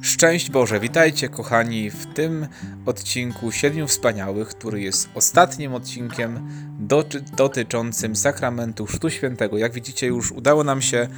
[0.00, 2.46] Szczęść Boże, witajcie kochani w tym
[2.86, 9.58] odcinku Siedmiu Wspaniałych, który jest ostatnim odcinkiem doty dotyczącym sakramentu Chrztu Świętego.
[9.58, 11.08] Jak widzicie już udało nam się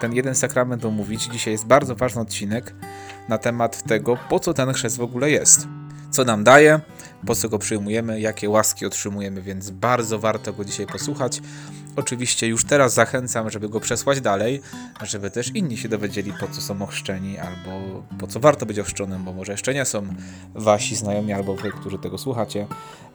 [0.00, 1.22] ten jeden sakrament omówić.
[1.24, 2.74] Dzisiaj jest bardzo ważny odcinek
[3.28, 5.68] na temat tego, po co ten chrzest w ogóle jest.
[6.10, 6.80] Co nam daje,
[7.26, 11.40] po co go przyjmujemy, jakie łaski otrzymujemy, więc bardzo warto go dzisiaj posłuchać.
[11.96, 14.60] Oczywiście już teraz zachęcam, żeby go przesłać dalej,
[15.02, 19.24] żeby też inni się dowiedzieli, po co są ochrzczeni, albo po co warto być ochrzczonym,
[19.24, 20.06] bo może jeszcze nie są
[20.54, 22.66] wasi znajomi, albo wy, którzy tego słuchacie.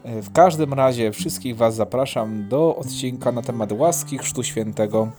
[0.06, 5.12] W każdym razie wszystkich was zapraszam do odcinka na temat łaski Chrztu Świętego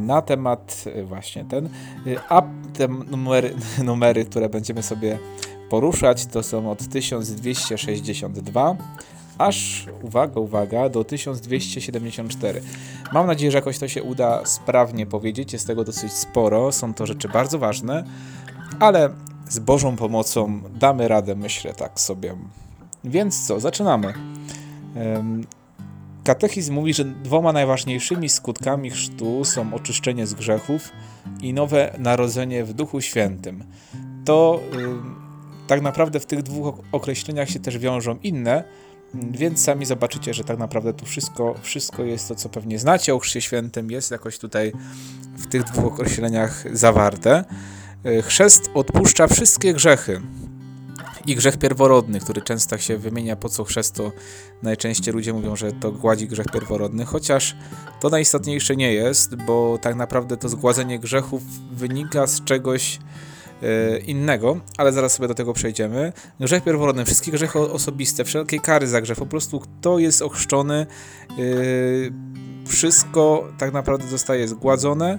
[0.00, 1.68] na temat właśnie ten,
[2.28, 2.42] a
[2.74, 5.18] te numery, numery, które będziemy sobie
[5.72, 8.76] poruszać, to są od 1262
[9.38, 12.62] aż, uwaga, uwaga, do 1274.
[13.12, 17.06] Mam nadzieję, że jakoś to się uda sprawnie powiedzieć, jest tego dosyć sporo, są to
[17.06, 18.04] rzeczy bardzo ważne,
[18.80, 19.10] ale
[19.48, 22.34] z Bożą pomocą damy radę, myślę tak sobie.
[23.04, 24.14] Więc co, zaczynamy.
[26.24, 30.90] Katechizm mówi, że dwoma najważniejszymi skutkami chrztu są oczyszczenie z grzechów
[31.42, 33.64] i nowe narodzenie w Duchu Świętym.
[34.24, 34.60] To
[35.72, 38.64] tak naprawdę w tych dwóch określeniach się też wiążą inne,
[39.14, 43.18] więc sami zobaczycie, że tak naprawdę tu wszystko, wszystko jest to, co pewnie znacie o
[43.18, 44.72] Chrzcie Świętym, jest jakoś tutaj
[45.36, 47.44] w tych dwóch określeniach zawarte.
[48.22, 50.20] Chrzest odpuszcza wszystkie grzechy.
[51.26, 54.12] I grzech pierworodny, który często się wymienia, po co chrzest, to
[54.62, 57.56] najczęściej ludzie mówią, że to gładzi grzech pierworodny, chociaż
[58.00, 61.42] to najistotniejsze nie jest, bo tak naprawdę to zgładzenie grzechów
[61.72, 62.98] wynika z czegoś,
[64.06, 66.12] innego, ale zaraz sobie do tego przejdziemy.
[66.40, 70.86] Grzech pierworodny, wszystkie grzechy osobiste, wszelkie kary za grzech, po prostu kto jest ochrzczony,
[71.30, 71.34] e,
[72.66, 75.18] wszystko tak naprawdę zostaje zgładzone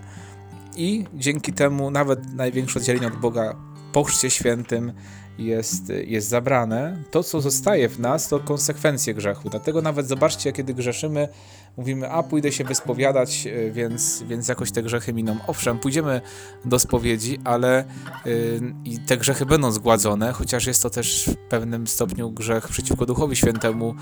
[0.75, 3.55] i dzięki temu nawet największe oddzielenie od Boga
[3.94, 4.94] po chrzcie świętym
[5.38, 6.98] jest, jest zabrane.
[7.12, 9.50] To, co zostaje w nas, to konsekwencje grzechu.
[9.50, 11.28] Dlatego nawet zobaczcie, kiedy grzeszymy,
[11.77, 15.38] mówimy, a pójdę się wyspowiadać, e, więc, więc jakoś te grzechy miną.
[15.48, 16.21] Owszem, pójdziemy
[16.66, 17.86] do spowiedzi, ale
[18.26, 23.36] yy, te grzechy będą zgładzone, chociaż jest to też w pewnym stopniu grzech przeciwko Duchowi
[23.36, 23.95] Świętemu,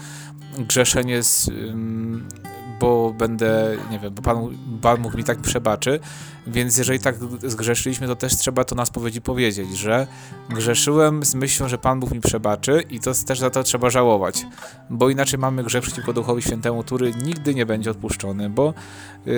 [0.57, 1.73] grzeszenie z, yy,
[2.79, 5.99] bo będę, nie wiem, bo Pan, Pan mi tak przebaczy,
[6.47, 10.07] więc jeżeli tak zgrzeszyliśmy, to też trzeba to na spowiedzi powiedzieć, że
[10.49, 14.45] grzeszyłem z myślą, że Pan Bóg mi przebaczy i to też za to trzeba żałować,
[14.89, 18.73] bo inaczej mamy grzech przeciwko Duchowi Świętemu, który nigdy nie będzie odpuszczony, bo
[19.25, 19.33] yy,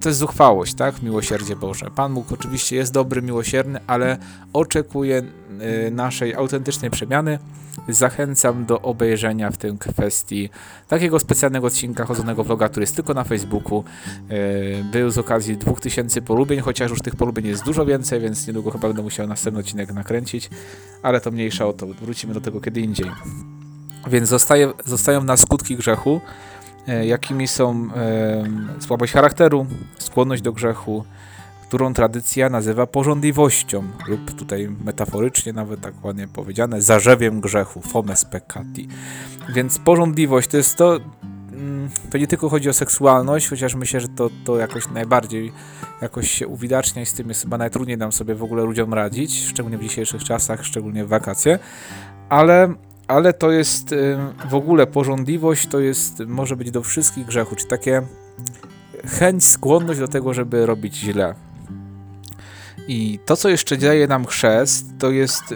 [0.00, 1.90] to jest zuchwałość, tak, miłosierdzie Boże.
[1.96, 4.16] Pan Bóg oczywiście jest dobry, miłosierny, ale
[4.52, 5.22] oczekuje
[5.58, 7.38] yy, naszej autentycznej przemiany,
[7.88, 10.50] zachęcam do obejrzenia w tym kwestii
[10.88, 13.84] takiego specjalnego odcinka chodzonego vloga, który jest tylko na Facebooku.
[14.28, 18.70] E, był z okazji 2000 polubień, chociaż już tych polubień jest dużo więcej, więc niedługo
[18.70, 20.50] chyba będę musiał następny odcinek nakręcić,
[21.02, 23.10] ale to mniejsza o to, wrócimy do tego kiedy indziej.
[24.06, 26.20] Więc zostaje, zostają nas skutki grzechu,
[26.88, 28.44] e, jakimi są e,
[28.80, 29.66] słabość charakteru,
[29.98, 31.04] skłonność do grzechu,
[31.62, 38.88] którą tradycja nazywa porządliwością, lub tutaj metaforycznie nawet tak ładnie powiedziane, zarzewiem grzechu, fomes peccati.
[39.54, 40.98] Więc porządliwość to jest to,
[42.10, 45.52] to nie tylko chodzi o seksualność, chociaż myślę, że to, to jakoś najbardziej
[46.02, 49.46] jakoś się uwidacznia i z tym jest chyba najtrudniej nam sobie w ogóle ludziom radzić,
[49.46, 51.58] szczególnie w dzisiejszych czasach, szczególnie w wakacje,
[52.28, 52.74] ale
[53.08, 53.94] ale to jest
[54.50, 58.02] w ogóle porządliwość, to jest, może być do wszystkich grzechów, czy takie
[59.06, 61.34] chęć, skłonność do tego, żeby robić źle.
[62.88, 65.54] I to, co jeszcze dzieje nam chrzest, to jest.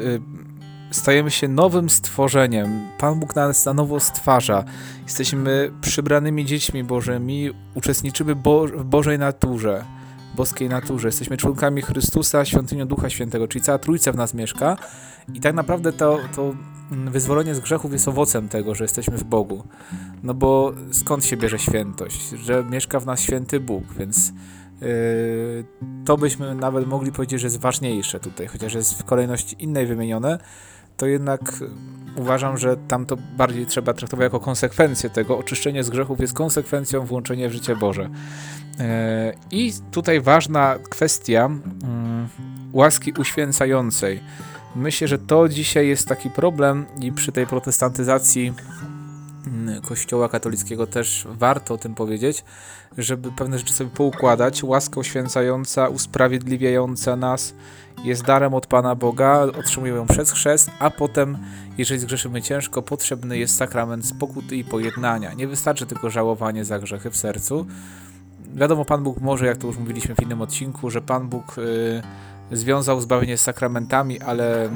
[0.93, 2.89] Stajemy się nowym stworzeniem.
[2.99, 4.65] Pan Bóg nas na nowo stwarza.
[5.05, 9.85] Jesteśmy przybranymi dziećmi Bożymi, uczestniczymy Bo w Bożej naturze,
[10.37, 11.09] boskiej naturze.
[11.09, 14.77] Jesteśmy członkami Chrystusa, świątynią Ducha Świętego, czyli cała Trójca w nas mieszka.
[15.35, 16.55] I tak naprawdę to, to
[16.91, 19.65] wyzwolenie z grzechów jest owocem tego, że jesteśmy w Bogu.
[20.23, 22.29] No bo skąd się bierze świętość?
[22.29, 24.33] Że mieszka w nas święty Bóg, więc
[24.83, 25.65] Yy,
[26.05, 30.39] to byśmy nawet mogli powiedzieć, że jest ważniejsze tutaj, chociaż jest w kolejności innej wymienione,
[31.03, 31.41] to jednak
[32.17, 35.39] uważam, że tam to bardziej trzeba traktować jako konsekwencję tego.
[35.39, 38.03] Oczyszczenie z grzechów jest konsekwencją włączenia w życie Boże.
[38.03, 38.85] Yy,
[39.51, 44.21] I tutaj ważna kwestia yy, łaski uświęcającej.
[44.77, 48.53] Myślę, że to dzisiaj jest taki problem i przy tej protestantyzacji
[49.89, 52.45] Kościoła katolickiego też warto o tym powiedzieć,
[52.99, 54.65] żeby pewne rzeczy sobie poukładać.
[54.65, 57.55] Łaska uświęcająca, usprawiedliwiająca nas
[58.05, 61.39] jest darem od Pana Boga, otrzymujemy ją przez chrzest, a potem,
[61.79, 65.33] jeżeli zgrzeszymy ciężko, potrzebny jest sakrament pokuty i pojednania.
[65.33, 67.67] Nie wystarczy tylko żałowanie za grzechy w sercu.
[68.55, 72.57] Wiadomo, Pan Bóg może, jak to już mówiliśmy w innym odcinku, że Pan Bóg yy,
[72.57, 74.71] związał zbawienie z sakramentami, ale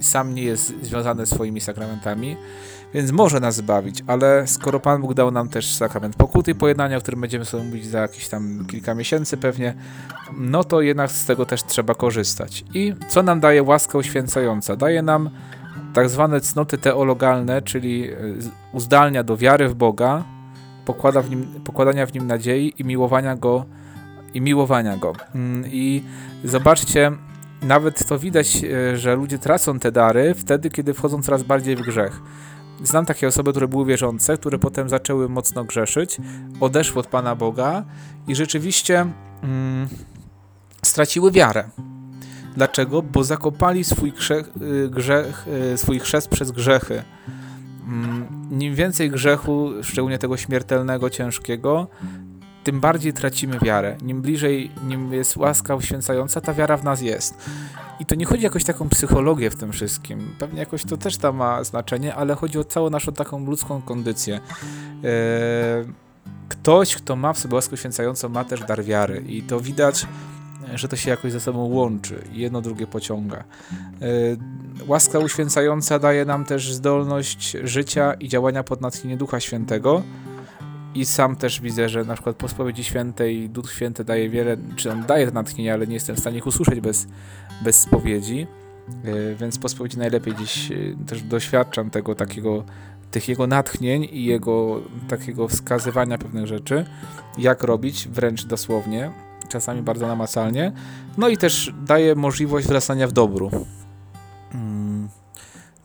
[0.00, 2.36] sam nie jest związany swoimi sakramentami,
[2.94, 6.96] więc może nas zbawić, ale skoro Pan Bóg dał nam też sakrament pokuty i pojednania,
[6.96, 9.74] o którym będziemy sobie mówić za jakieś tam kilka miesięcy pewnie,
[10.36, 12.64] no to jednak z tego też trzeba korzystać.
[12.74, 14.76] I co nam daje łaska uświęcająca?
[14.76, 15.30] Daje nam
[15.94, 18.16] tak zwane cnoty teologalne, czyli e,
[18.72, 20.24] uzdalnia do wiary w Boga,
[20.84, 23.64] pokłada w nim, pokładania w nim nadziei i miłowania go
[24.34, 25.12] i miłowania go.
[25.34, 26.02] Mm, I
[26.44, 27.12] zobaczcie,
[27.62, 31.80] nawet to widać, e, że ludzie tracą te dary wtedy, kiedy wchodzą coraz bardziej w
[31.80, 32.20] grzech.
[32.82, 36.16] Znam takie osoby, które były wierzące, które potem zaczęły mocno grzeszyć,
[36.60, 37.84] odeszły od Pana Boga
[38.28, 39.06] i rzeczywiście
[39.42, 39.88] mm,
[40.82, 41.64] straciły wiarę.
[42.56, 43.02] Dlaczego?
[43.02, 47.02] Bo zakopali swój grzech, y, grzech, y, swój chrzest przez grzechy.
[47.88, 48.26] Mm,
[48.60, 51.86] Im więcej grzechu, szczególnie tego śmiertelnego, ciężkiego,
[52.64, 53.96] tym bardziej tracimy wiarę.
[54.02, 57.50] Nim bliżej, nim jest łaska uświęcająca, ta wiara w nas jest.
[58.00, 60.34] I to nie chodzi o jakąś taką psychologię w tym wszystkim.
[60.38, 64.40] Pewnie jakoś to też tam ma znaczenie, ale chodzi o całą naszą taką ludzką kondycję.
[65.04, 65.84] Eee,
[66.48, 69.24] ktoś, kto ma w sobie łaskę uświęcającą, ma też dar wiary.
[69.26, 70.06] I to widać
[70.74, 73.36] że to się jakoś ze sobą łączy jedno drugie pociąga.
[73.36, 73.44] E,
[74.86, 80.02] łaska uświęcająca daje nam też zdolność życia i działania pod natchnieniem Ducha Świętego.
[80.94, 84.92] I sam też widzę, że na przykład po spowiedzi świętej Duch Święty daje wiele, czy
[84.92, 87.06] on daje natchnienie, ale nie jestem w stanie ich usłyszeć bez,
[87.62, 88.46] bez spowiedzi.
[89.04, 90.74] E, więc po spowiedzi najlepiej dziś e,
[91.06, 92.64] też doświadczam tego takiego
[93.10, 96.84] tych jego natchnień i jego takiego wskazywania pewnych rzeczy,
[97.38, 99.10] jak robić, wręcz dosłownie
[99.48, 100.72] czasami bardzo namacalnie.
[101.18, 103.50] No i też daje możliwość wracania w dobru.
[104.52, 105.08] Hmm.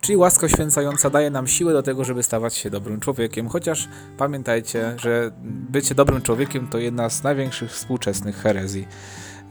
[0.06, 3.50] Czyli łaska święcająca daje nam siłę do tego, żeby stawać się dobrym człowiekiem.
[3.50, 3.88] Chociaż
[4.18, 8.88] pamiętajcie, że bycie dobrym człowiekiem to jedna z największych współczesnych herezji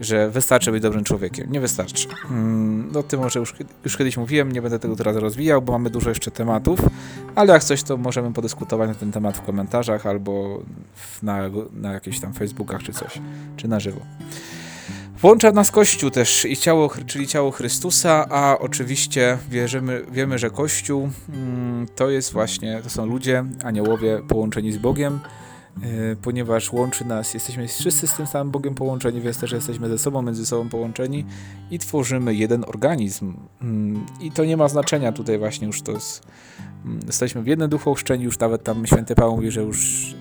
[0.01, 1.53] że wystarczy być dobrym człowiekiem.
[1.53, 2.09] Nie wystarczy.
[2.31, 3.55] Mm, o tym może już,
[3.85, 6.81] już kiedyś mówiłem, nie będę tego teraz rozwijał, bo mamy dużo jeszcze tematów,
[7.35, 10.63] ale jak coś, to możemy podyskutować na ten temat w komentarzach albo
[11.23, 11.39] na,
[11.73, 13.21] na jakichś tam Facebookach czy coś,
[13.57, 14.01] czy na żywo.
[15.25, 21.11] Włącza nas Kościół też i ciało, czyli ciało Chrystusa, a oczywiście wierzymy, wiemy, że Kościół
[21.29, 25.21] mm, to jest właśnie, to są ludzie, aniołowie połączeni z Bogiem,
[25.83, 29.99] E, ponieważ łączy nas, jesteśmy wszyscy z tym samym Bogiem połączeni, więc też jesteśmy ze
[29.99, 31.25] sobą, między sobą połączeni
[31.71, 33.35] i tworzymy jeden organizm.
[33.63, 36.23] Mm, I to nie ma znaczenia tutaj właśnie już to jest,
[36.85, 40.15] mm, jesteśmy w jednym duchu ochrzczeni, już nawet tam święty Paweł mówi, że już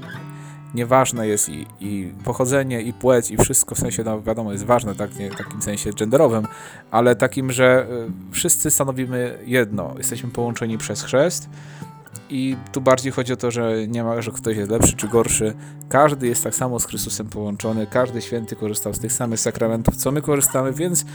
[0.74, 4.96] nieważne jest i, i pochodzenie, i płeć, i wszystko, w sensie, no wiadomo, jest ważne,
[4.96, 6.48] tak, nie takim sensie genderowym,
[6.92, 11.50] ale takim, że e, wszyscy stanowimy jedno, jesteśmy połączeni przez chrzest,
[12.30, 15.54] i tu bardziej chodzi o to, że nie ma, że ktoś jest lepszy czy gorszy.
[15.90, 20.12] Każdy jest tak samo z Chrystusem połączony, każdy święty korzystał z tych samych sakramentów, co
[20.12, 21.06] my korzystamy, więc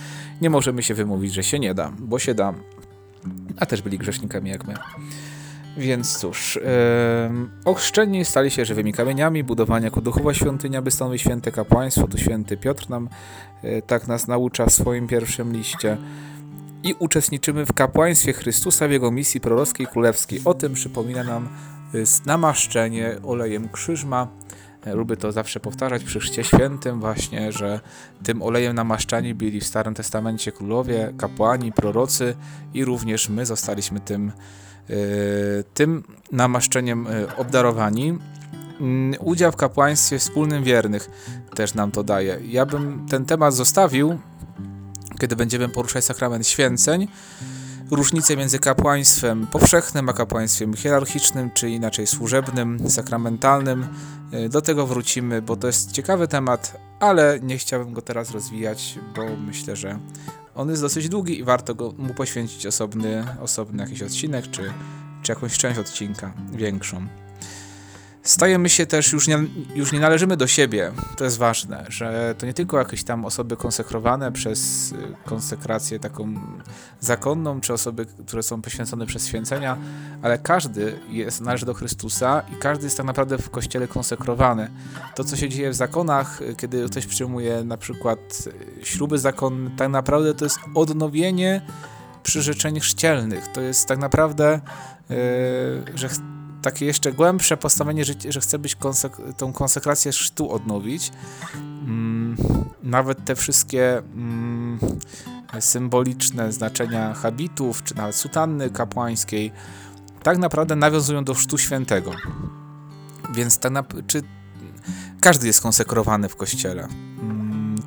[0.40, 2.54] nie możemy się wymówić, że się nie da, bo się da.
[3.56, 4.74] A też byli grzesznikami jak my.
[5.78, 6.58] Więc cóż,
[8.14, 12.08] yy, stali się żywymi kamieniami, budowanie jako duchowa świątynia, by stanowić święte kapłaństwo.
[12.08, 13.08] Tu święty Piotr nam
[13.62, 15.96] yy, tak nas naucza w swoim pierwszym liście
[16.82, 20.40] i uczestniczymy w kapłaństwie Chrystusa w Jego misji prorockiej królewskiej.
[20.44, 21.48] O tym przypomina nam
[21.94, 24.28] y, namaszczenie olejem krzyżma.
[24.84, 27.80] E, lubię to zawsze powtarzać przy chrzcie świętym właśnie, że
[28.22, 32.36] tym olejem namaszczani byli w Starym Testamencie królowie, kapłani, prorocy
[32.74, 34.32] i również my zostaliśmy tym, yy,
[35.74, 36.02] tym
[36.32, 38.18] namaszczeniem yy, obdarowani.
[38.80, 41.10] Yy, udział w kapłaństwie wspólnym wiernych
[41.54, 42.38] też nam to daje.
[42.44, 44.18] Ja bym ten temat zostawił,
[45.20, 47.08] kiedy będziemy poruszać sakrament święceń,
[47.90, 53.86] różnice między kapłaństwem powszechnym a kapłaństwem hierarchicznym, czy inaczej służebnym, sakramentalnym.
[54.34, 58.98] Y, do tego wrócimy, bo to jest ciekawy temat, ale nie chciałbym go teraz rozwijać,
[59.16, 59.98] bo myślę, że
[60.54, 64.72] on jest dosyć długi i warto go, mu poświęcić osobny, osobny jakiś odcinek, czy,
[65.22, 67.06] czy jakąś część odcinka większą
[68.28, 69.38] stajemy się też, już nie,
[69.74, 73.56] już nie należymy do siebie, to jest ważne, że to nie tylko jakieś tam osoby
[73.56, 76.34] konsekrowane przez y, konsekrację taką
[77.00, 79.76] zakonną, czy osoby, które są poświęcone przez święcenia,
[80.22, 84.70] ale każdy jest, należy do Chrystusa i każdy jest tak naprawdę w Kościele konsekrowany.
[85.14, 88.18] To, co się dzieje w zakonach, y, kiedy ktoś przyjmuje na przykład
[88.80, 91.62] y, śruby zakonne, tak naprawdę to jest odnowienie
[92.22, 93.48] przyrzeczeń chrzcielnych.
[93.48, 94.60] To jest tak naprawdę,
[95.08, 95.16] yy,
[95.94, 96.08] że
[96.70, 101.12] takie jeszcze głębsze postawienie, że, że chcę być konsek tą konsekrację sztu odnowić.
[101.54, 102.36] Mm,
[102.82, 104.78] nawet te wszystkie mm,
[105.60, 109.52] symboliczne znaczenia habitów, czy nawet sutanny kapłańskiej,
[110.22, 112.12] tak naprawdę nawiązują do chrztu świętego.
[113.34, 114.22] Więc tak na, czy
[115.20, 116.88] każdy jest konsekrowany w kościele.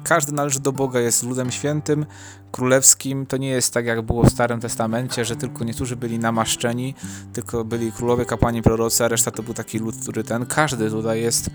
[0.04, 2.06] Każdy należy do Boga, jest ludem świętym,
[2.52, 3.26] królewskim.
[3.26, 6.96] To nie jest tak, jak było w Starym Testamencie, że tylko niektórzy byli namaszczeni,
[7.34, 10.46] tylko byli królowie, kapłani, prorocy, a reszta to był taki lud, który ten.
[10.46, 11.50] Każdy tutaj jest,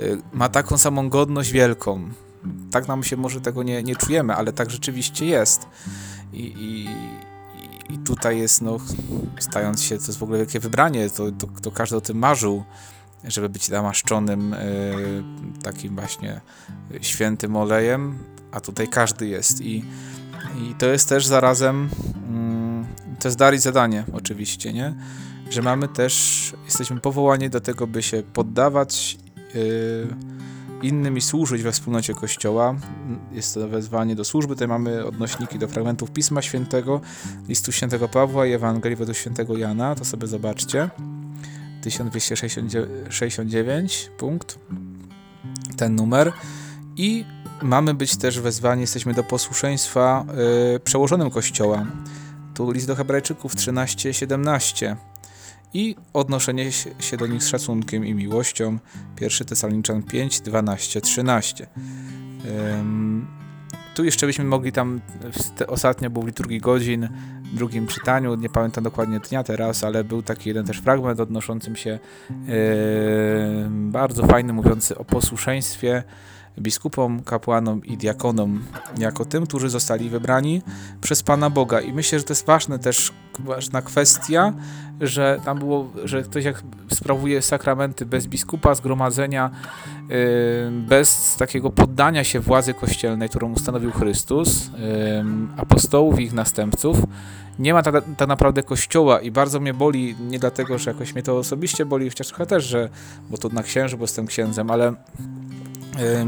[0.00, 2.10] y, ma taką samą godność wielką.
[2.70, 5.66] Tak nam się może tego nie, nie czujemy, ale tak rzeczywiście jest.
[6.32, 6.88] I, i,
[7.94, 8.78] i tutaj jest, no,
[9.38, 12.64] stając się, to jest w ogóle wielkie wybranie, to, to, to każdy o tym marzył
[13.24, 15.22] żeby być namaszczonym y,
[15.62, 16.40] takim właśnie
[17.00, 18.18] świętym olejem,
[18.52, 19.84] a tutaj każdy jest i,
[20.62, 21.88] i to jest też zarazem
[22.28, 22.86] mm,
[23.18, 24.94] to jest dar i zadanie oczywiście, nie?
[25.50, 29.18] Że mamy też, jesteśmy powołani do tego, by się poddawać
[29.54, 30.06] y,
[30.82, 32.74] innym i służyć we wspólnocie Kościoła.
[33.32, 34.54] Jest to wezwanie do służby.
[34.54, 37.00] Tutaj mamy odnośniki do fragmentów Pisma Świętego,
[37.48, 39.94] listu Świętego Pawła i Ewangelii według Świętego Jana.
[39.94, 40.90] To sobie zobaczcie.
[41.86, 44.58] 1269 punkt,
[45.76, 46.32] ten numer
[46.96, 47.24] i
[47.62, 50.26] mamy być też wezwani, jesteśmy do posłuszeństwa
[50.72, 51.86] yy, przełożonym Kościoła.
[52.54, 54.96] Tu list do Hebrajczyków 13:17
[55.74, 58.78] i odnoszenie się do nich z szacunkiem i miłością.
[59.20, 61.66] 1 Tesaloniczan 5, 12, 13.
[62.46, 63.05] Ym,
[63.96, 65.00] tu jeszcze byśmy mogli tam,
[65.66, 67.08] ostatnio był w liturgii godzin,
[67.52, 71.98] drugim czytaniu, nie pamiętam dokładnie dnia teraz, ale był taki jeden też fragment odnoszącym się
[72.30, 72.48] yy,
[73.70, 76.02] bardzo fajny, mówiący o posłuszeństwie
[76.60, 78.64] biskupom, kapłanom i diakonom,
[78.98, 80.62] jako tym, którzy zostali wybrani
[81.00, 81.80] przez Pana Boga.
[81.80, 84.52] I myślę, że to jest ważne też, ważna kwestia,
[85.00, 89.50] że tam było, że ktoś jak sprawuje sakramenty bez biskupa, zgromadzenia,
[90.08, 90.16] yy,
[90.70, 94.70] bez takiego poddania się władzy kościelnej, którą ustanowił Chrystus, yy,
[95.56, 96.96] apostołów i ich następców,
[97.58, 101.22] nie ma tak, tak naprawdę kościoła i bardzo mnie boli, nie dlatego, że jakoś mnie
[101.22, 102.88] to osobiście boli, chociaż trochę też, że,
[103.30, 104.94] bo to na księży, bo jestem księdzem, ale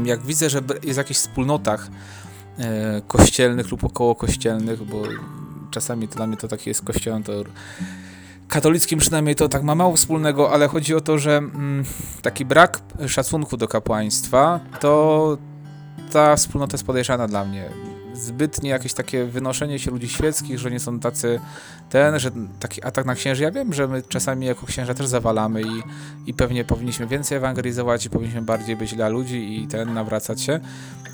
[0.05, 1.87] jak widzę, że jest w jakichś wspólnotach
[2.59, 5.03] e, kościelnych lub około kościelnych, bo
[5.71, 7.33] czasami to dla mnie to takie jest kościołem, to
[8.47, 11.83] katolickim przynajmniej to tak ma mało wspólnego, ale chodzi o to, że mm,
[12.21, 15.37] taki brak szacunku do kapłaństwa, to
[16.11, 17.69] ta wspólnota jest podejrzana dla mnie
[18.19, 21.39] zbytnie jakieś takie wynoszenie się ludzi świeckich, że nie są tacy
[21.89, 23.43] ten, że taki atak na księży.
[23.43, 25.83] Ja wiem, że my czasami jako księża też zawalamy i,
[26.25, 30.59] i pewnie powinniśmy więcej ewangelizować i powinniśmy bardziej być dla ludzi i ten nawracać się,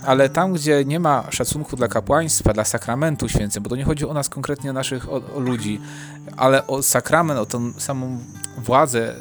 [0.05, 4.05] ale tam, gdzie nie ma szacunku dla kapłaństwa, dla sakramentu święcym, bo to nie chodzi
[4.05, 5.81] o nas konkretnie, o naszych o, ludzi,
[6.37, 8.19] ale o sakrament, o tą samą
[8.57, 9.15] władzę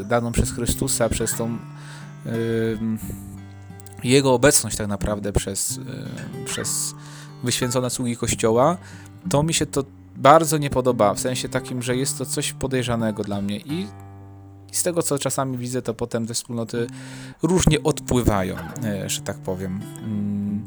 [0.00, 1.58] y, daną przez Chrystusa, przez tą
[2.26, 2.78] y,
[4.04, 6.94] jego obecność tak naprawdę przez, y, przez
[7.42, 8.76] wyświęcone sługi kościoła,
[9.30, 9.84] to mi się to
[10.16, 13.86] bardzo nie podoba, w sensie takim, że jest to coś podejrzanego dla mnie i
[14.72, 16.86] z tego, co czasami widzę, to potem te wspólnoty
[17.42, 19.80] różnie odpływają, e, że tak powiem.
[19.98, 20.62] Mm.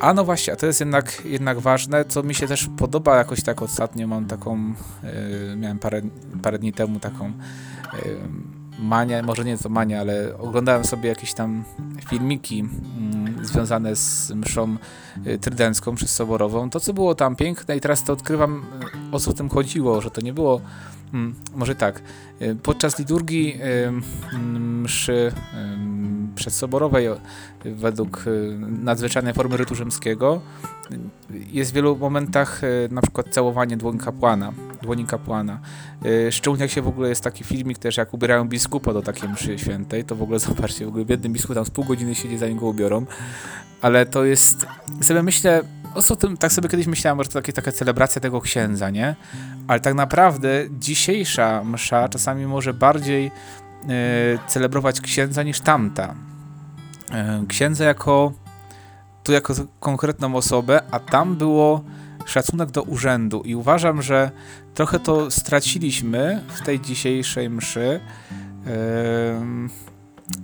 [0.00, 3.42] A no właśnie, a to jest jednak, jednak ważne, co mi się też podoba jakoś
[3.42, 4.74] tak ostatnio, mam taką,
[5.48, 6.02] yy, miałem parę,
[6.42, 7.32] parę dni temu taką
[7.92, 8.18] yy,
[8.78, 11.64] mania, może nie to mania, ale oglądałem sobie jakieś tam
[12.08, 14.76] filmiki mm, związane z mszą
[15.26, 16.70] y, trydencką przez Soborową.
[16.70, 18.64] To, co było tam piękne i teraz to odkrywam,
[19.12, 20.60] y, o co w tym chodziło, że to nie było,
[21.16, 22.02] mm, może tak,
[22.42, 25.32] y, podczas liturgii y, mszy
[26.34, 27.08] przedsoborowej
[27.64, 28.24] według
[28.58, 30.40] nadzwyczajnej formy rytu rzymskiego
[31.52, 35.60] jest w wielu momentach na przykład całowanie dłoni kapłana, dłoni kapłana.
[36.30, 39.58] Szczególnie jak się w ogóle jest taki filmik też, jak ubierają biskupa do takiej mszy
[39.58, 42.58] świętej, to w ogóle zobaczcie, w ogóle biedny biskup tam z pół godziny siedzi zanim
[42.58, 43.06] go ubiorą,
[43.82, 44.66] ale to jest,
[45.02, 45.62] sobie myślę,
[45.94, 49.16] o co tym, tak sobie kiedyś myślałem, że to takie, taka celebracja tego księdza, nie?
[49.68, 53.30] Ale tak naprawdę dzisiejsza msza czasami może bardziej e,
[54.48, 56.14] celebrować księdza niż tamta.
[57.12, 58.32] E, księdza jako
[59.24, 61.84] tu jako konkretną osobę, a tam było
[62.26, 64.30] szacunek do urzędu i uważam, że
[64.74, 68.00] trochę to straciliśmy w tej dzisiejszej mszy.
[68.66, 68.72] Yy,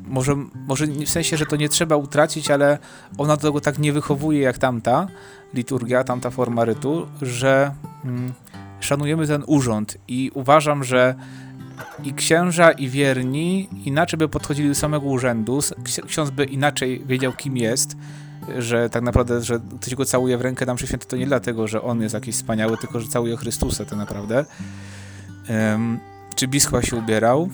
[0.04, 0.36] może,
[0.66, 2.78] może w sensie, że to nie trzeba utracić, ale
[3.18, 5.06] ona do tego tak nie wychowuje jak tamta
[5.54, 7.74] liturgia, tamta forma rytu, że
[8.04, 8.32] mm,
[8.80, 11.14] szanujemy ten urząd i uważam, że
[12.04, 15.60] i księża, i wierni inaczej by podchodzili do samego urzędu,
[16.06, 17.96] ksiądz by inaczej wiedział, kim jest,
[18.58, 21.68] że tak naprawdę, że ktoś go całuje w rękę na mszy świętej, to nie dlatego,
[21.68, 24.44] że on jest jakiś wspaniały, tylko że całuje Chrystusa tak naprawdę.
[25.48, 25.98] Um,
[26.34, 27.48] czy biskup się ubierał?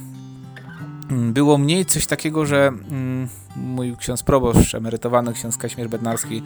[1.11, 6.43] Mm, było mniej coś takiego, że mm, mój ksiądz proboszcz, emerytowany ksiądz Kaśmierz Bednarski,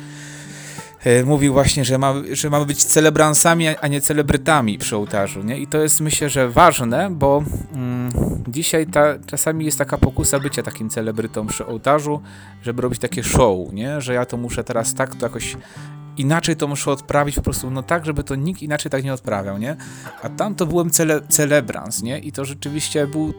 [1.05, 5.59] e, mówił właśnie, że, ma, że mamy być celebransami, a nie celebrytami przy ołtarzu, nie?
[5.59, 8.13] I to jest myślę, że ważne, bo mm,
[8.49, 12.21] dzisiaj ta, czasami jest taka pokusa bycia takim celebrytą przy ołtarzu,
[12.63, 14.01] żeby robić takie show, nie?
[14.01, 15.57] Że ja to muszę teraz tak to jakoś
[16.17, 19.59] inaczej to muszę odprawić po prostu, no tak, żeby to nikt inaczej tak nie odprawiał,
[19.59, 19.77] nie?
[20.23, 22.19] A tam to byłem cele, celebrans, nie?
[22.19, 23.35] I to rzeczywiście był,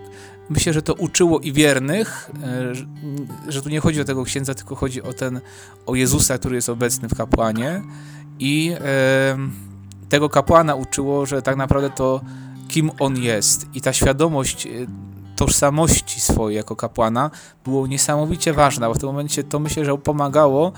[0.54, 4.76] myślę, że to uczyło i wiernych, e, że, tu nie chodzi o tego księdza, tylko
[4.76, 5.42] chodzi o ten,
[5.86, 7.82] o Jezusa, który jest obecny w kapłanie.
[8.40, 8.76] I
[10.10, 12.22] tego kapłana uczyło, że tak naprawdę to
[12.68, 13.68] kim on jest.
[13.74, 14.70] I ta świadomość e,
[15.36, 17.32] tożsamości swojej jako kapłana
[17.66, 20.72] było niesamowicie ważna, bo w tym momencie to myślę, że pomagało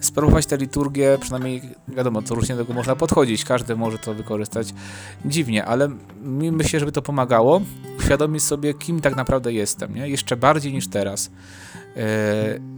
[0.00, 4.74] sprawować tę liturgię, przynajmniej wiadomo, to różnie do tego można podchodzić, każdy może to wykorzystać
[5.24, 5.88] dziwnie, ale
[6.22, 7.60] mi myślę, żeby to pomagało
[7.98, 10.08] uświadomić sobie, kim tak naprawdę jestem, nie?
[10.08, 11.30] jeszcze bardziej niż teraz.
[11.96, 12.02] E,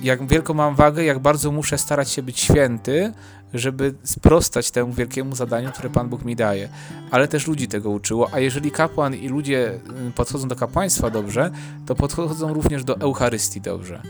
[0.02, 3.12] jak wielką mam wagę, jak bardzo muszę starać się być święty,
[3.54, 6.68] żeby sprostać temu wielkiemu zadaniu, które Pan Bóg mi daje.
[7.10, 11.50] Ale też ludzi tego uczyło, a jeżeli kapłan i ludzie y, podchodzą do kapłaństwa dobrze,
[11.86, 14.02] to podchodzą również do Eucharystii dobrze.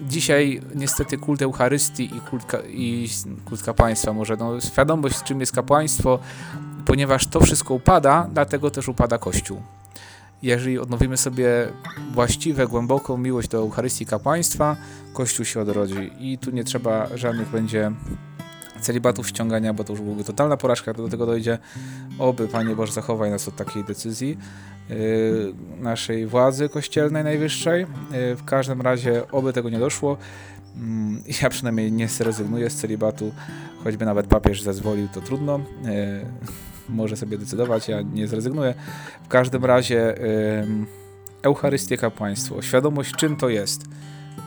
[0.00, 3.08] Dzisiaj niestety kult Eucharystii i kult, i
[3.44, 6.18] kult kapłaństwa może, no, świadomość czym jest kapłaństwo,
[6.84, 9.62] ponieważ to wszystko upada, dlatego też upada Kościół.
[10.42, 11.68] Jeżeli odnowimy sobie
[12.12, 14.76] właściwe, głęboką miłość do Eucharystii kapłaństwa,
[15.12, 17.92] Kościół się odrodzi i tu nie trzeba żadnych będzie
[18.84, 21.58] celibatów ściągania, bo to już byłoby totalna porażka, do tego dojdzie.
[22.18, 24.38] Oby Panie Boże zachowaj nas od takiej decyzji.
[24.90, 27.82] Y, naszej władzy kościelnej najwyższej.
[27.82, 27.86] Y,
[28.36, 30.16] w każdym razie, oby tego nie doszło.
[30.76, 33.32] Mm, ja przynajmniej nie zrezygnuję z celibatu,
[33.84, 35.56] choćby nawet papież zezwolił, to trudno.
[35.58, 35.60] Y,
[36.88, 38.74] może sobie decydować, ja nie zrezygnuję.
[39.24, 40.14] W każdym razie
[41.42, 43.84] Eucharystia kapłaństwo, świadomość czym to jest,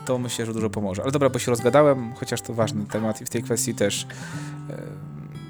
[0.08, 1.02] to myślę, że dużo pomoże.
[1.02, 4.06] Ale dobra, bo się rozgadałem, chociaż to ważny temat i w tej kwestii też,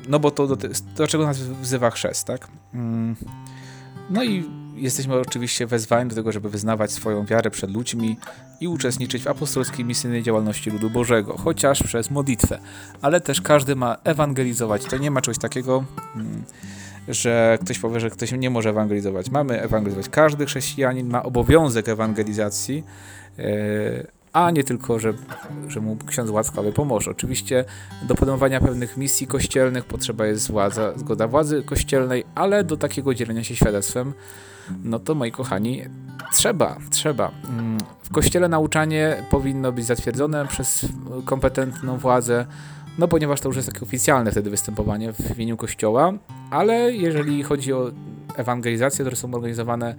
[0.09, 0.57] no bo to do,
[0.97, 2.49] do czego nas wzywa chrzest, tak?
[2.75, 3.17] Mm,
[4.11, 8.17] no i jesteśmy oczywiście wezwani do tego, żeby wyznawać swoją wiarę przed ludźmi
[8.61, 12.59] i uczestniczyć w apostolskiej misyjnej działalności ludu Bożego, chociaż przez modlitwę.
[13.03, 14.85] Ale też każdy ma ewangelizować.
[14.85, 15.85] To nie ma czegoś takiego,
[16.17, 16.43] mm,
[17.09, 19.31] że ktoś powie, że ktoś nie może ewangelizować.
[19.31, 20.09] Mamy ewangelizować.
[20.09, 22.85] Każdy chrześcijanin ma obowiązek ewangelizacji.
[24.33, 25.13] A nie tylko, że,
[25.69, 27.11] że mu ksiądz łaskawy pomoże.
[27.11, 27.65] Oczywiście
[28.03, 33.45] do podejmowania pewnych misji kościelnych potrzeba jest władza, zgoda władzy kościelnej, ale do takiego dzielenia
[33.45, 34.13] się świadectwem,
[34.85, 35.83] no to moi kochani,
[36.33, 37.31] trzeba, trzeba.
[37.49, 40.87] Mm, w kościele nauczanie powinno być zatwierdzone przez
[41.25, 42.47] kompetentną władzę,
[42.99, 46.13] no ponieważ to już jest takie oficjalne wtedy występowanie w imieniu kościoła,
[46.51, 47.91] ale jeżeli chodzi o
[48.37, 49.95] ewangelizacje, które są organizowane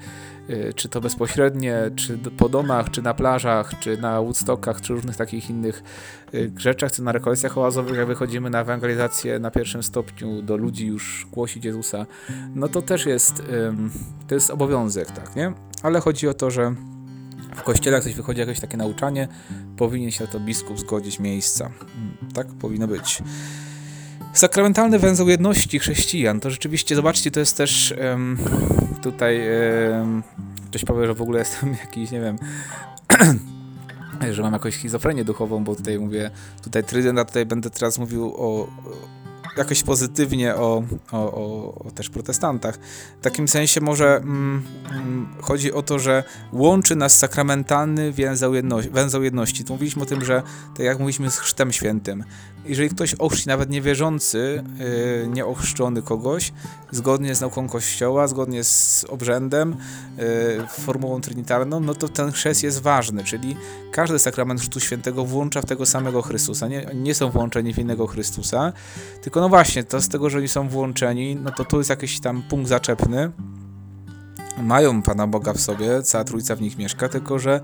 [0.50, 5.16] y, czy to bezpośrednie, czy po domach, czy na plażach, czy na Woodstockach, czy różnych
[5.16, 5.84] takich innych
[6.34, 10.88] y, rzeczach, czy na rekolekcjach oazowych, jak wychodzimy na ewangelizację na pierwszym stopniu do ludzi
[10.88, 12.06] już głosić Jezusa,
[12.56, 13.44] no to też jest,
[14.28, 15.54] to jest obowiązek, tak, nie?
[15.84, 16.76] Ale chodzi o to, że
[17.56, 19.28] w kościele, jak coś wychodzi jakieś takie nauczanie,
[19.78, 21.66] powinien się to biskup zgodzić miejsca.
[21.66, 23.22] Mm, tak powinno być.
[24.34, 28.38] Sakramentalny węzeł jedności chrześcijan, to rzeczywiście, zobaczcie, to jest też um,
[29.02, 29.42] tutaj,
[29.92, 30.24] um,
[30.70, 32.38] ktoś powie, że w ogóle jestem jakiś, nie wiem,
[34.32, 36.32] że mam jakąś schizofrenię duchową, bo tutaj mówię,
[36.64, 38.68] tutaj Trydent, a tutaj będę teraz mówił o,
[39.60, 41.18] jakoś pozytywnie o, o,
[41.86, 42.80] o, też protestantach.
[43.20, 48.92] W takim sensie może mm, mm, chodzi o to, że łączy nas sakramentalny węzeł, jedności.
[48.92, 49.64] węzeł jedności.
[49.64, 50.44] Tu mówiliśmy o tym, że
[50.78, 52.24] tak jak mówiliśmy z chrztem świętym,
[52.66, 54.64] jeżeli ktoś ochrzci, nawet niewierzący,
[55.22, 56.54] yy, nieochrzczony kogoś,
[56.92, 59.76] zgodnie z nauką Kościoła, zgodnie z obrzędem,
[60.18, 63.58] yy, formułą trinitarną, no to ten chrzest jest ważny, czyli
[63.92, 66.68] każdy sakrament chrztu świętego włącza w tego samego Chrystusa.
[66.68, 68.74] Nie, nie są włączeni w innego Chrystusa,
[69.22, 72.20] tylko no właśnie, to z tego, że oni są włączeni, no to tu jest jakiś
[72.20, 73.32] tam punkt zaczepny.
[74.58, 77.62] Mają Pana Boga w sobie, cała Trójca w nich mieszka, tylko że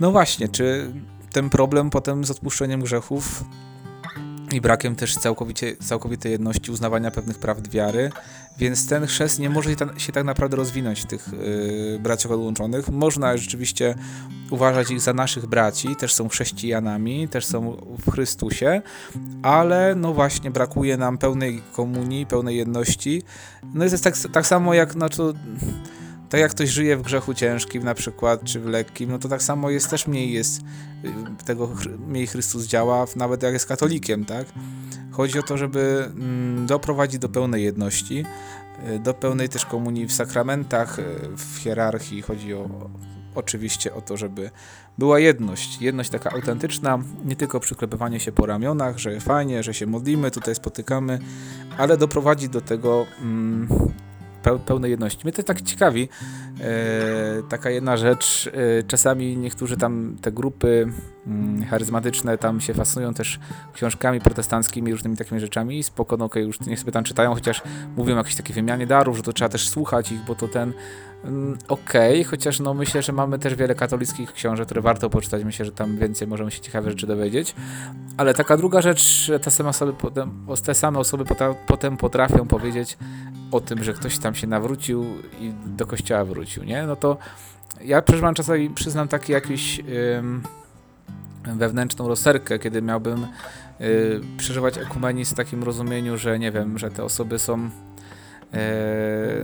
[0.00, 0.92] no właśnie, czy
[1.32, 3.44] ten problem potem z odpuszczeniem grzechów
[4.52, 8.10] i brakiem też całkowicie, całkowitej jedności uznawania pewnych prawd wiary,
[8.58, 12.88] więc ten chrzest nie może się tak naprawdę rozwinąć tych yy, braciach odłączonych.
[12.88, 13.94] Można rzeczywiście
[14.50, 18.82] uważać ich za naszych braci, też są chrześcijanami, też są w Chrystusie,
[19.42, 23.22] ale no właśnie brakuje nam pełnej komunii, pełnej jedności.
[23.74, 25.32] No jest tak, tak samo jak, no to
[26.28, 29.42] tak jak ktoś żyje w grzechu ciężkim na przykład, czy w lekkim, no to tak
[29.42, 30.60] samo jest też mniej jest,
[31.04, 31.70] y, tego
[32.06, 34.46] mniej Chrystus działa, nawet jak jest katolikiem, tak?
[35.10, 38.24] Chodzi o to, żeby mm, doprowadzić do pełnej jedności,
[38.88, 41.02] y, do pełnej też komunii w sakramentach, y,
[41.36, 42.90] w hierarchii, chodzi o,
[43.34, 44.50] oczywiście o to, żeby
[44.98, 45.82] była jedność.
[45.82, 50.54] Jedność taka autentyczna, nie tylko przyklepywanie się po ramionach, że fajnie, że się modlimy, tutaj
[50.54, 51.18] spotykamy,
[51.78, 53.68] ale doprowadzi do tego mm,
[54.66, 55.20] pełnej jedności.
[55.24, 56.08] Mnie to tak ciekawi,
[56.60, 60.86] e, taka jedna rzecz, e, czasami niektórzy tam, te grupy
[61.26, 63.40] mm, charyzmatyczne tam się fascynują też
[63.72, 67.62] książkami protestanckimi, różnymi takimi rzeczami i spoko, no okay, już niech sobie tam czytają, chociaż
[67.96, 70.72] mówią o jakiejś takiej wymianie darów, że to trzeba też słuchać ich, bo to ten
[71.68, 75.64] okej, okay, chociaż no myślę, że mamy też wiele katolickich książek, które warto poczytać, myślę,
[75.64, 77.54] że tam więcej możemy się ciekawe rzeczy dowiedzieć,
[78.16, 81.24] ale taka druga rzecz, te same osoby potem, te same osoby
[81.66, 82.98] potem potrafią powiedzieć
[83.50, 85.04] o tym, że ktoś tam się nawrócił
[85.40, 86.86] i do kościoła wrócił, nie?
[86.86, 87.16] No to
[87.84, 89.80] ja przeżywam czasami, przyznam, taki jakiś
[91.56, 93.26] wewnętrzną rozterkę, kiedy miałbym
[93.80, 97.70] y, przeżywać ekumenizm w takim rozumieniu, że nie wiem, że te osoby są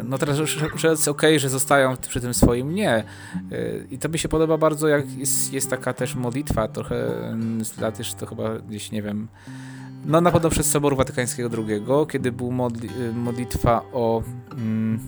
[0.04, 0.36] no teraz,
[0.76, 2.90] że jest okay, że zostają przy tym swoim, nie.
[2.90, 3.04] E,
[3.90, 6.96] I to mi się podoba bardzo, jak jest, jest taka też modlitwa, trochę
[7.62, 9.28] z lat już to chyba gdzieś, nie wiem,
[10.06, 15.00] no na pewno przez Soboru Watykańskiego II, kiedy był modli modlitwa o, mm,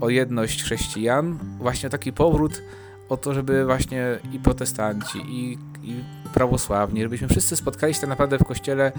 [0.00, 2.62] o jedność chrześcijan, właśnie taki powrót
[3.08, 8.38] o to, żeby właśnie i protestanci, i, i prawosławni, żebyśmy wszyscy spotkali się tak naprawdę
[8.38, 8.92] w kościele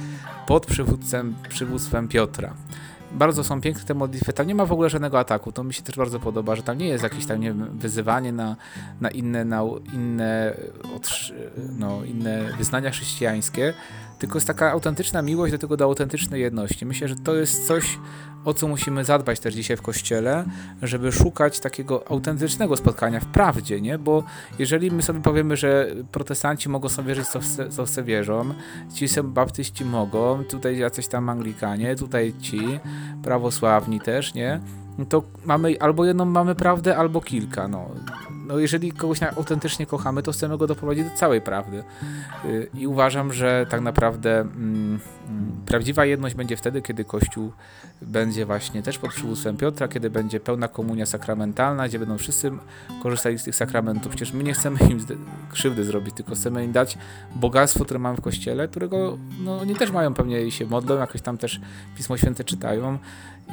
[0.47, 2.53] pod przywódcem, przywództwem Piotra
[3.11, 5.81] bardzo są piękne te modlitwy, tam nie ma w ogóle żadnego ataku, to mi się
[5.81, 8.55] też bardzo podoba, że tam nie jest jakieś tam, nie wiem, wyzywanie na,
[9.01, 10.53] na inne, na inne,
[11.79, 13.73] no, inne wyznania chrześcijańskie,
[14.19, 16.85] tylko jest taka autentyczna miłość do tego, do autentycznej jedności.
[16.85, 17.99] Myślę, że to jest coś,
[18.45, 20.45] o co musimy zadbać też dzisiaj w Kościele,
[20.81, 23.97] żeby szukać takiego autentycznego spotkania w prawdzie, nie?
[23.97, 24.23] Bo
[24.59, 28.53] jeżeli my sobie powiemy, że protestanci mogą sobie wierzyć, co w, co w wierzą,
[28.93, 32.79] ci są baptyści mogą, tutaj jacyś tam anglikanie, tutaj ci,
[33.23, 34.59] prawosławni też, nie?
[34.97, 37.89] No to mamy albo jedną mamy prawdę, albo kilka, no
[38.49, 41.83] no jeżeli kogoś autentycznie kochamy, to chcemy go doprowadzić do całej prawdy.
[42.45, 47.51] Y, I uważam, że tak naprawdę mm, mm, prawdziwa jedność będzie wtedy, kiedy Kościół
[48.01, 52.51] będzie właśnie też pod przywództwem Piotra, kiedy będzie pełna komunia sakramentalna, gdzie będą wszyscy
[53.03, 54.09] korzystali z tych sakramentów.
[54.09, 55.05] Przecież my nie chcemy im
[55.49, 56.97] krzywdy zrobić, tylko chcemy im dać
[57.35, 61.21] bogactwo, które mamy w Kościele, którego no, oni też mają pewnie i się modlą, jakoś
[61.21, 61.61] tam też
[61.97, 62.97] Pismo Święte czytają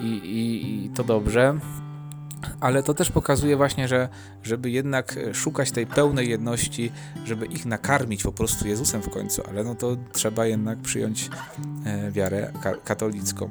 [0.00, 1.58] i, i, i to dobrze
[2.60, 4.08] ale to też pokazuje właśnie, że
[4.42, 6.92] żeby jednak szukać tej pełnej jedności,
[7.24, 11.30] żeby ich nakarmić po prostu Jezusem w końcu, ale no to trzeba jednak przyjąć
[11.84, 13.50] e, wiarę ka katolicką.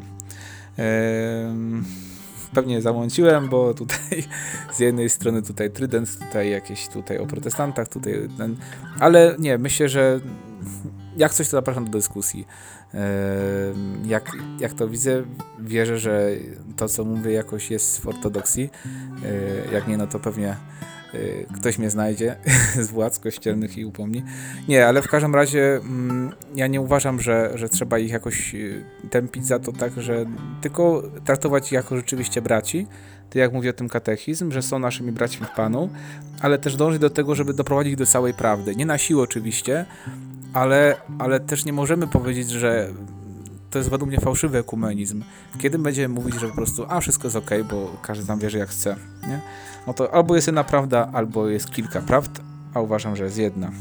[0.80, 1.56] E,
[2.54, 4.24] pewnie zamąciłem, bo tutaj
[4.76, 8.56] z jednej strony tutaj Trydent, tutaj jakieś tutaj o protestantach, tutaj ten,
[9.00, 10.20] ale nie, myślę, że
[11.18, 12.48] jak coś to zapraszam do dyskusji.
[14.06, 15.24] Jak, jak to widzę,
[15.60, 16.30] wierzę, że
[16.76, 18.70] to, co mówię, jakoś jest w ortodoksji.
[19.72, 20.50] Jak nie, no to pewnie
[21.14, 22.36] e, ktoś mnie znajdzie
[22.86, 24.24] z władz kościelnych i upomni.
[24.68, 28.58] Nie, ale w każdym razie mm, ja nie uważam, że, że trzeba ich jakoś e,
[29.10, 30.26] tępić za to tak, że
[30.62, 32.88] tylko traktować ich jako rzeczywiście braci,
[33.30, 35.90] tak jak mówi o tym katechizm, że są naszymi braćmi w Panu,
[36.42, 38.76] ale też dążyć do tego, żeby doprowadzić ich do całej prawdy.
[38.76, 39.86] Nie na siłę oczywiście,
[40.56, 42.90] ale, ale też nie możemy powiedzieć, że
[43.70, 45.24] to jest według mnie fałszywy ekumenizm.
[45.58, 48.70] Kiedy będziemy mówić, że po prostu, a wszystko jest ok, bo każdy tam wierzy jak
[48.70, 48.96] chce,
[49.28, 49.42] nie?
[49.88, 52.42] No to albo jest jedna prawda, albo jest kilka prawd,
[52.74, 53.72] a uważam, że jest jedna.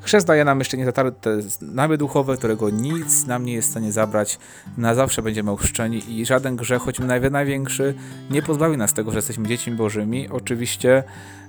[0.00, 4.38] Chrzest daje nam jeszcze niezatarte znamy duchowe, którego nic nam nie jest w stanie zabrać.
[4.78, 6.98] Na zawsze będziemy ochrzczeni i żaden grzech, choć
[7.30, 7.94] największy,
[8.30, 10.28] nie pozbawi nas tego, że jesteśmy dziećmi bożymi.
[10.28, 11.04] Oczywiście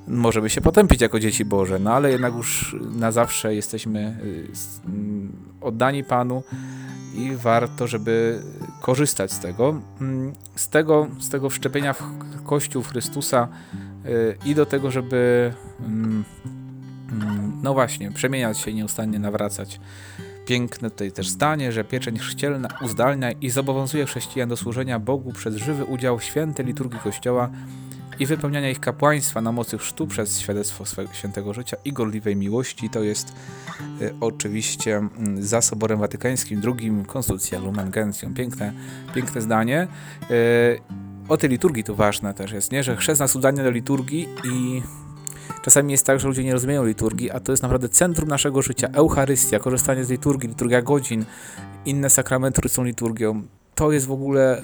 [0.08, 4.48] możemy się potępić jako dzieci Boże, no ale jednak już na zawsze jesteśmy y,
[4.86, 6.43] mm, oddani Panu
[7.15, 8.41] i warto, żeby
[8.82, 9.82] korzystać z tego.
[10.02, 12.04] Mm, z tego, z tego wszczepienia w
[12.46, 13.48] Kościół Chrystusa
[14.06, 16.24] y, i do tego, żeby mm,
[17.63, 19.80] no właśnie, przemieniać się i nieustannie nawracać.
[20.46, 25.56] Piękne tutaj też zdanie, że pieczeń chrzcielna uzdalnia i zobowiązuje chrześcijan do służenia Bogu przez
[25.56, 27.50] żywy udział w świętej liturgii Kościoła
[28.20, 32.90] i wypełniania ich kapłaństwa na mocy chrztu przez świadectwo swego świętego życia i gorliwej miłości.
[32.90, 33.34] To jest
[34.02, 38.34] y, oczywiście y, za Soborem Watykańskim II Konstytucja Lumen Gentium.
[38.34, 38.74] Piękne,
[39.16, 39.88] piękne zdanie.
[40.32, 40.80] Y,
[41.30, 42.84] o tej liturgii to ważne też jest, nie?
[42.84, 44.82] że chrzest nas udania do liturgii i
[45.62, 48.88] czasami jest tak, że ludzie nie rozumieją liturgii, a to jest naprawdę centrum naszego życia.
[48.94, 51.26] Eucharystia, korzystanie z liturgii, liturgia godzin,
[51.86, 54.62] inne sakramenty, które są liturgią to jest w ogóle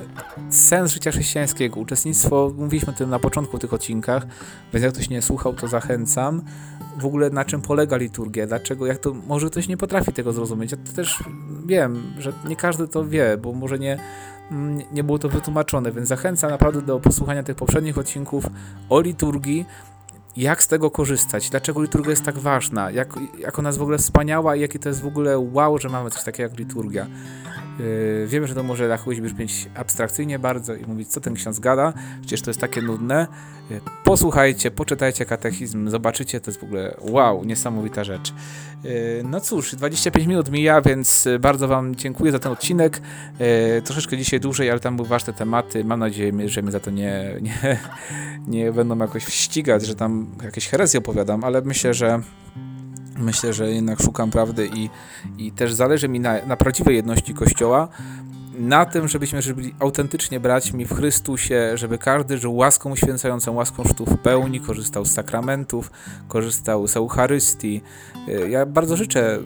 [0.49, 1.79] sens życia chrześcijańskiego.
[1.79, 4.27] Uczestnictwo, mówiliśmy o tym na początku tych odcinkach,
[4.73, 6.41] więc jak ktoś nie słuchał, to zachęcam.
[6.97, 10.71] W ogóle na czym polega liturgia, dlaczego, jak to, może ktoś nie potrafi tego zrozumieć.
[10.71, 11.23] Ja to też
[11.65, 13.99] wiem, że nie każdy to wie, bo może nie,
[14.91, 18.45] nie było to wytłumaczone, więc zachęcam naprawdę do posłuchania tych poprzednich odcinków
[18.89, 19.65] o liturgii,
[20.37, 23.97] jak z tego korzystać, dlaczego liturgia jest tak ważna, jak, jak ona jest w ogóle
[23.97, 27.07] wspaniała i jakie to jest w ogóle wow, że mamy coś takiego jak liturgia.
[27.79, 31.59] Yy, wiemy, że to może na kogoś brzmieć abstrakcyjnie bardzo i mówić, co ten ksiądz
[31.59, 33.27] gada, przecież to jest takie nudne.
[33.69, 38.33] Yy, posłuchajcie, poczytajcie katechizm, zobaczycie, to jest w ogóle wow, niesamowita rzecz.
[38.83, 38.91] Yy,
[39.23, 43.01] no cóż, 25 minut mija, więc bardzo Wam dziękuję za ten odcinek.
[43.83, 45.83] Troszeczkę dzisiaj dłużej, ale tam były ważne tematy.
[45.83, 47.79] Mam nadzieję, że mnie za to nie, nie,
[48.47, 52.21] nie będą jakoś ścigać, że tam jakieś herezje opowiadam, ale myślę, że
[53.17, 54.89] myślę, że jednak szukam prawdy i,
[55.37, 57.87] i też zależy mi na, na prawdziwej jedności Kościoła,
[58.59, 63.83] na tym, żebyśmy że byli autentycznie braćmi w Chrystusie, żeby każdy żył łaską uświęcającą, łaską
[63.83, 65.91] sztu w pełni, korzystał z sakramentów,
[66.27, 67.81] korzystał z Eucharystii.
[68.27, 69.39] Y, Ja bardzo życzę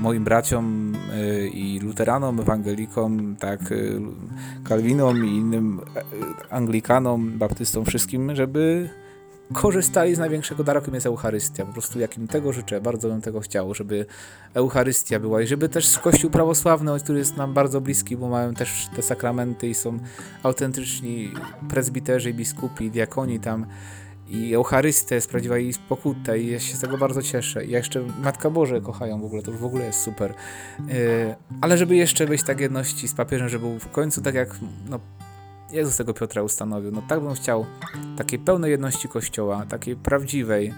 [0.00, 4.00] moim braciom y, i luteranom, ewangelikom, tak, y,
[4.64, 6.02] kalwinom i innym e,
[6.52, 8.90] anglikanom, baptystom, wszystkim, żeby
[9.52, 11.66] korzystali z największego daru, jakim jest Eucharystia.
[11.66, 14.06] Po prostu jakim tego życzę, bardzo bym tego chciał, żeby
[14.54, 18.88] Eucharystia była i żeby też Kościół prawosławny, który jest nam bardzo bliski, bo mają też
[18.96, 19.98] te sakramenty i są
[20.42, 21.32] autentyczni
[21.68, 23.66] prezbiterzy, biskupi, diakoni tam
[24.28, 27.64] i Eucharystia jest prawdziwa i pokuta i ja się z tego bardzo cieszę.
[27.64, 30.34] I jeszcze Matka Boże kochają w ogóle, to już w ogóle jest super.
[30.78, 30.94] Yy,
[31.60, 34.56] ale żeby jeszcze być tak jedności z papieżem, żeby był w końcu tak jak
[34.88, 35.00] no,
[35.72, 36.90] Jezus tego Piotra ustanowił.
[36.90, 37.66] No tak bym chciał
[38.16, 40.74] takiej pełnej jedności Kościoła, takiej prawdziwej,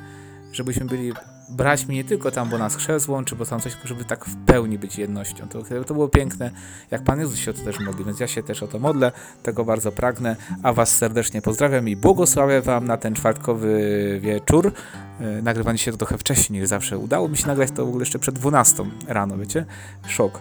[0.52, 1.12] żebyśmy byli
[1.48, 4.78] braćmi nie tylko tam, bo nas chrzest łączy, bo tam coś, żeby tak w pełni
[4.78, 5.48] być jednością.
[5.48, 6.50] To, to było piękne,
[6.90, 9.12] jak Pan Jezus się o to też modli, więc ja się też o to modlę,
[9.42, 14.72] tego bardzo pragnę, a Was serdecznie pozdrawiam i błogosławię Wam na ten czwartkowy wieczór.
[15.20, 16.98] E, Nagrywanie się to trochę wcześniej niż zawsze.
[16.98, 19.64] Udało mi się nagrać to w ogóle jeszcze przed 12 rano, wiecie?
[20.06, 20.38] Szok.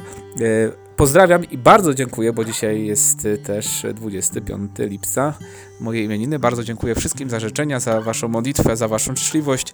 [0.96, 5.34] Pozdrawiam i bardzo dziękuję, bo dzisiaj jest y, też 25 lipca,
[5.80, 6.40] moje imieniny.
[6.40, 9.74] Bardzo dziękuję wszystkim za życzenia, za waszą modlitwę, za waszą życzliwość,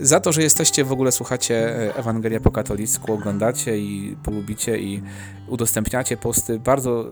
[0.00, 5.02] za to, że jesteście, w ogóle słuchacie e, Ewangelię po katolicku, oglądacie i polubicie i
[5.48, 6.58] udostępniacie posty.
[6.58, 7.10] Bardzo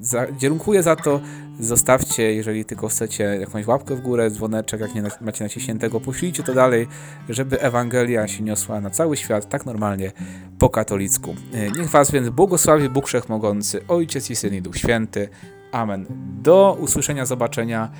[0.00, 1.20] za, dziękuję za to.
[1.60, 6.54] Zostawcie, jeżeli tylko chcecie, jakąś łapkę w górę, dzwoneczek, jak nie macie naciśniętego, poślijcie to
[6.54, 6.86] dalej,
[7.28, 10.12] żeby Ewangelia się niosła na cały świat, tak normalnie,
[10.58, 11.34] po katolicku.
[11.52, 15.28] E, Niech Was więc błogosławi Bóg Wszechmogący, Ojciec i Syn i Duch Święty.
[15.72, 16.06] Amen.
[16.42, 17.90] Do usłyszenia, zobaczenia,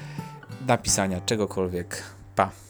[0.67, 2.03] napisania czegokolwiek.
[2.37, 2.62] Pa.